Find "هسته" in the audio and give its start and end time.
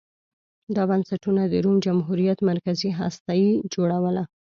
2.99-3.31